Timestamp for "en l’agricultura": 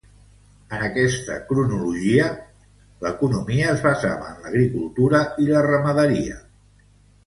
4.35-5.25